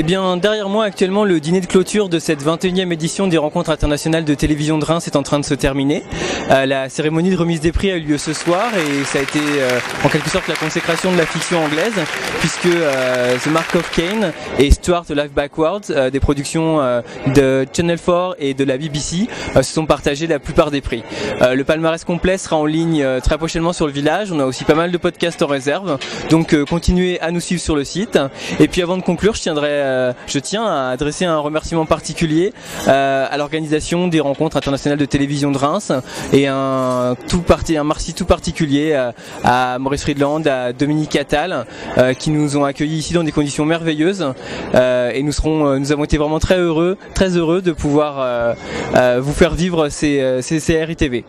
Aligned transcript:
Eh 0.00 0.04
bien, 0.04 0.36
derrière 0.36 0.68
moi 0.68 0.84
actuellement, 0.84 1.24
le 1.24 1.40
dîner 1.40 1.60
de 1.60 1.66
clôture 1.66 2.08
de 2.08 2.20
cette 2.20 2.44
21e 2.44 2.92
édition 2.92 3.26
des 3.26 3.36
rencontres 3.36 3.70
internationales 3.70 4.24
de 4.24 4.32
télévision 4.32 4.78
de 4.78 4.84
Reims 4.84 5.08
est 5.08 5.16
en 5.16 5.24
train 5.24 5.40
de 5.40 5.44
se 5.44 5.54
terminer. 5.54 6.04
Euh, 6.50 6.66
la 6.66 6.88
cérémonie 6.88 7.30
de 7.30 7.36
remise 7.36 7.60
des 7.60 7.72
prix 7.72 7.90
a 7.90 7.96
eu 7.96 8.00
lieu 8.00 8.18
ce 8.18 8.32
soir 8.32 8.70
et 8.74 9.04
ça 9.04 9.18
a 9.18 9.22
été 9.22 9.38
euh, 9.38 9.78
en 10.04 10.08
quelque 10.08 10.30
sorte 10.30 10.48
la 10.48 10.54
consécration 10.54 11.12
de 11.12 11.18
la 11.18 11.26
fiction 11.26 11.62
anglaise 11.62 11.92
puisque 12.40 12.66
euh, 12.66 13.36
The 13.38 13.48
Mark 13.48 13.74
of 13.74 13.90
Kane 13.90 14.32
et 14.58 14.70
Stuart 14.70 15.04
Life 15.10 15.32
Backwards, 15.32 16.10
des 16.12 16.20
productions 16.20 16.78
de 17.26 17.66
Channel 17.74 17.98
4 17.98 18.36
et 18.38 18.54
de 18.54 18.64
la 18.64 18.78
BBC, 18.78 19.26
se 19.56 19.62
sont 19.62 19.86
partagés 19.86 20.26
la 20.26 20.38
plupart 20.38 20.70
des 20.70 20.80
prix. 20.80 21.02
le 21.40 21.62
palmarès 21.62 22.04
complet 22.04 22.38
sera 22.38 22.56
en 22.56 22.66
ligne 22.66 23.04
très 23.22 23.38
prochainement 23.38 23.72
sur 23.72 23.86
le 23.86 23.92
village. 23.92 24.32
On 24.32 24.40
a 24.40 24.44
aussi 24.44 24.64
pas 24.64 24.74
mal 24.74 24.90
de 24.90 24.98
podcasts 24.98 25.42
en 25.42 25.46
réserve, 25.46 25.98
donc 26.30 26.56
continuez 26.64 27.20
à 27.20 27.30
nous 27.30 27.40
suivre 27.40 27.60
sur 27.60 27.76
le 27.76 27.84
site. 27.84 28.18
Et 28.60 28.68
puis 28.68 28.82
avant 28.82 28.96
de 28.96 29.02
conclure, 29.02 29.34
je 29.34 29.42
tiendrai 29.42 30.12
je 30.26 30.38
tiens 30.38 30.64
à 30.64 30.90
adresser 30.90 31.24
un 31.24 31.38
remerciement 31.38 31.86
particulier 31.86 32.52
à 32.86 33.36
l'organisation 33.36 34.08
des 34.08 34.20
rencontres 34.20 34.56
internationales 34.56 34.98
de 34.98 35.04
télévision 35.04 35.50
de 35.50 35.58
Reims 35.58 35.92
et 36.32 36.46
un 36.46 37.16
tout 37.28 37.42
parti, 37.42 37.76
un 37.76 37.84
merci 37.84 38.14
tout 38.14 38.24
particulier 38.24 38.92
euh, 38.92 39.12
à, 39.44 39.78
Maurice 39.78 40.02
Friedland, 40.02 40.46
à 40.46 40.72
Dominique 40.72 41.16
Attal, 41.16 41.66
qui 42.18 42.30
nous 42.30 42.56
ont 42.56 42.64
accueillis 42.64 42.98
ici 42.98 43.14
dans 43.14 43.24
des 43.24 43.32
conditions 43.32 43.64
merveilleuses 43.64 44.32
et 44.74 45.22
nous 45.22 45.32
serons, 45.32 45.78
nous 45.78 45.92
avons 45.92 46.04
été 46.04 46.16
vraiment 46.18 46.38
très 46.38 46.58
heureux, 46.58 46.96
très 47.14 47.36
heureux 47.36 47.62
de 47.62 47.72
pouvoir 47.72 48.54
vous 49.20 49.32
faire 49.32 49.54
vivre 49.54 49.88
ces, 49.88 50.40
ces, 50.42 50.60
ces 50.60 50.84
RITV. 50.84 51.24